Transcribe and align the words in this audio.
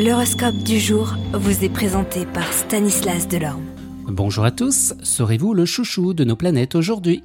L'horoscope 0.00 0.58
du 0.58 0.78
jour 0.78 1.16
vous 1.32 1.64
est 1.64 1.68
présenté 1.68 2.24
par 2.24 2.52
Stanislas 2.52 3.26
Delorme. 3.26 3.64
Bonjour 4.06 4.44
à 4.44 4.52
tous, 4.52 4.94
serez-vous 5.02 5.54
le 5.54 5.64
chouchou 5.64 6.14
de 6.14 6.22
nos 6.22 6.36
planètes 6.36 6.76
aujourd'hui? 6.76 7.24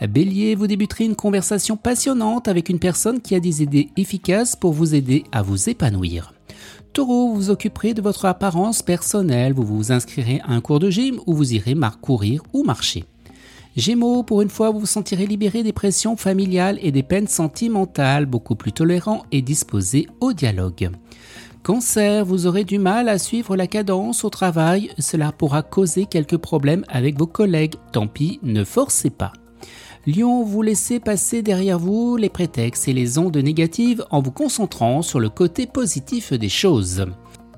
Bélier, 0.00 0.54
vous 0.54 0.66
débuterez 0.66 1.04
une 1.04 1.16
conversation 1.16 1.76
passionnante 1.76 2.48
avec 2.48 2.70
une 2.70 2.78
personne 2.78 3.20
qui 3.20 3.34
a 3.34 3.40
des 3.40 3.62
idées 3.62 3.90
efficaces 3.98 4.56
pour 4.56 4.72
vous 4.72 4.94
aider 4.94 5.24
à 5.32 5.42
vous 5.42 5.68
épanouir. 5.68 6.32
Taureau, 6.94 7.28
vous 7.28 7.34
vous 7.34 7.50
occuperez 7.50 7.92
de 7.92 8.00
votre 8.00 8.24
apparence 8.24 8.80
personnelle, 8.80 9.52
vous 9.52 9.66
vous 9.66 9.92
inscrirez 9.92 10.40
à 10.46 10.52
un 10.52 10.62
cours 10.62 10.80
de 10.80 10.88
gym 10.88 11.20
ou 11.26 11.34
vous 11.34 11.52
irez 11.52 11.76
courir 12.00 12.42
ou 12.54 12.64
marcher. 12.64 13.04
Gémeaux, 13.76 14.22
pour 14.22 14.40
une 14.40 14.48
fois, 14.48 14.70
vous 14.70 14.78
vous 14.78 14.86
sentirez 14.86 15.26
libéré 15.26 15.62
des 15.62 15.72
pressions 15.74 16.16
familiales 16.16 16.78
et 16.80 16.90
des 16.90 17.02
peines 17.02 17.28
sentimentales, 17.28 18.24
beaucoup 18.24 18.54
plus 18.54 18.72
tolérant 18.72 19.24
et 19.30 19.42
disposé 19.42 20.06
au 20.20 20.32
dialogue. 20.32 20.90
Cancer, 21.64 22.26
vous 22.26 22.46
aurez 22.46 22.64
du 22.64 22.78
mal 22.78 23.08
à 23.08 23.18
suivre 23.18 23.56
la 23.56 23.66
cadence 23.66 24.22
au 24.22 24.28
travail, 24.28 24.90
cela 24.98 25.32
pourra 25.32 25.62
causer 25.62 26.04
quelques 26.04 26.36
problèmes 26.36 26.84
avec 26.88 27.18
vos 27.18 27.26
collègues, 27.26 27.76
tant 27.90 28.06
pis, 28.06 28.38
ne 28.42 28.64
forcez 28.64 29.08
pas. 29.08 29.32
Lion, 30.06 30.44
vous 30.44 30.60
laissez 30.60 31.00
passer 31.00 31.40
derrière 31.40 31.78
vous 31.78 32.18
les 32.18 32.28
prétextes 32.28 32.86
et 32.86 32.92
les 32.92 33.16
ondes 33.16 33.38
négatives 33.38 34.04
en 34.10 34.20
vous 34.20 34.30
concentrant 34.30 35.00
sur 35.00 35.20
le 35.20 35.30
côté 35.30 35.66
positif 35.66 36.34
des 36.34 36.50
choses. 36.50 37.06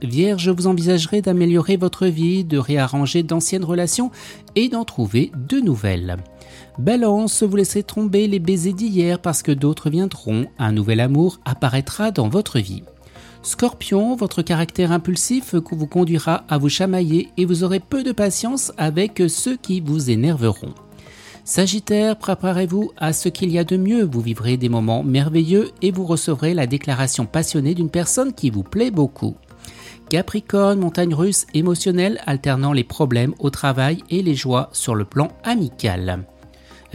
Vierge, 0.01 0.51
vous 0.51 0.69
envisagerez 0.69 1.21
d'améliorer 1.21 1.77
votre 1.77 2.07
vie, 2.07 2.45
de 2.45 2.59
réarranger 2.59 3.25
d'anciennes 3.25 3.65
relations 3.65 4.13
et 4.55 4.69
d'en 4.69 4.85
trouver 4.85 5.33
de 5.49 5.59
nouvelles. 5.59 6.19
Balance, 6.79 7.43
vous 7.43 7.57
laissez 7.57 7.83
tomber 7.83 8.29
les 8.29 8.39
baisers 8.39 8.73
d'hier 8.73 9.19
parce 9.19 9.43
que 9.43 9.51
d'autres 9.51 9.91
viendront, 9.91 10.47
un 10.61 10.71
nouvel 10.71 11.01
amour 11.01 11.41
apparaîtra 11.45 12.13
dans 12.13 12.29
votre 12.29 12.61
vie. 12.61 12.85
Scorpion, 13.47 14.17
votre 14.17 14.43
caractère 14.43 14.91
impulsif 14.91 15.55
vous 15.55 15.87
conduira 15.87 16.43
à 16.49 16.59
vous 16.59 16.69
chamailler 16.69 17.29
et 17.37 17.45
vous 17.45 17.63
aurez 17.63 17.79
peu 17.79 18.03
de 18.03 18.11
patience 18.11 18.73
avec 18.77 19.23
ceux 19.29 19.57
qui 19.57 19.81
vous 19.81 20.11
énerveront. 20.11 20.75
Sagittaire, 21.45 22.19
préparez-vous 22.19 22.91
à 22.97 23.13
ce 23.13 23.29
qu'il 23.29 23.53
y 23.53 23.59
a 23.61 23.63
de 23.63 23.77
mieux, 23.77 24.03
vous 24.03 24.21
vivrez 24.21 24.57
des 24.57 24.69
moments 24.69 25.05
merveilleux 25.05 25.71
et 25.81 25.93
vous 25.93 26.05
recevrez 26.05 26.55
la 26.55 26.67
déclaration 26.67 27.25
passionnée 27.25 27.75
d'une 27.75 27.89
personne 27.89 28.35
qui 28.35 28.51
vous 28.51 28.65
plaît 28.65 28.91
beaucoup. 28.91 29.37
Capricorne, 30.09 30.81
montagne 30.81 31.15
russe 31.15 31.47
émotionnelle 31.55 32.21
alternant 32.27 32.73
les 32.73 32.83
problèmes 32.83 33.35
au 33.39 33.51
travail 33.51 34.03
et 34.11 34.23
les 34.23 34.35
joies 34.35 34.71
sur 34.73 34.97
le 34.97 35.05
plan 35.05 35.29
amical. 35.45 36.27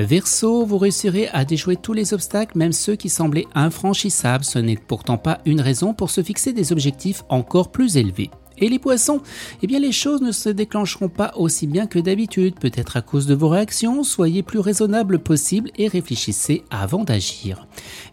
Verseau, 0.03 0.65
vous 0.65 0.77
réussirez 0.77 1.27
à 1.29 1.45
déjouer 1.45 1.75
tous 1.75 1.93
les 1.93 2.13
obstacles, 2.13 2.57
même 2.57 2.71
ceux 2.71 2.95
qui 2.95 3.09
semblaient 3.09 3.47
infranchissables. 3.55 4.43
Ce 4.43 4.59
n'est 4.59 4.77
pourtant 4.77 5.17
pas 5.17 5.39
une 5.45 5.61
raison 5.61 5.93
pour 5.93 6.09
se 6.09 6.23
fixer 6.23 6.53
des 6.53 6.71
objectifs 6.71 7.23
encore 7.29 7.71
plus 7.71 7.97
élevés. 7.97 8.29
Et 8.57 8.69
les 8.69 8.79
poissons? 8.79 9.21
Eh 9.63 9.67
bien 9.67 9.79
les 9.79 9.91
choses 9.91 10.21
ne 10.21 10.31
se 10.31 10.49
déclencheront 10.49 11.09
pas 11.09 11.33
aussi 11.35 11.65
bien 11.65 11.87
que 11.87 11.97
d'habitude, 11.97 12.59
peut-être 12.59 12.95
à 12.95 13.01
cause 13.01 13.25
de 13.25 13.33
vos 13.33 13.49
réactions, 13.49 14.03
soyez 14.03 14.43
plus 14.43 14.59
raisonnable 14.59 15.19
possible 15.19 15.71
et 15.77 15.87
réfléchissez 15.87 16.63
avant 16.69 17.03
d'agir. 17.03 17.67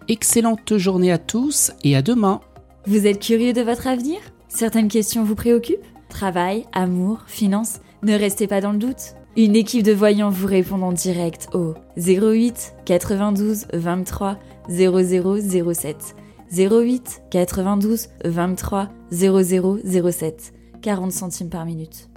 Excellente 0.09 0.79
journée 0.79 1.13
à 1.13 1.19
tous 1.19 1.73
et 1.85 1.97
à 1.97 2.03
demain. 2.03 2.41
Vous 2.87 3.07
êtes 3.07 3.21
curieux 3.21 3.53
de 3.53 3.61
votre 3.61 3.87
avenir? 3.87 4.21
Certaines 4.49 4.89
questions 4.89 5.23
vous 5.23 5.35
préoccupent? 5.35 5.85
Travail, 6.09 6.65
amour, 6.73 7.25
finances 7.27 7.81
Ne 8.03 8.15
restez 8.15 8.47
pas 8.47 8.61
dans 8.61 8.73
le 8.73 8.79
doute. 8.79 9.15
Une 9.37 9.57
équipe 9.57 9.83
de 9.83 9.93
voyants 9.93 10.31
vous 10.31 10.47
répond 10.47 10.81
en 10.83 10.93
direct 10.93 11.49
au 11.53 11.75
08 11.97 12.75
92 12.85 13.67
23 13.73 14.39
0007. 14.69 16.17
08 16.57 17.23
92 17.31 18.09
23 18.25 18.89
0007. 19.11 20.53
40 20.81 21.13
centimes 21.13 21.51
par 21.51 21.65
minute. 21.65 22.09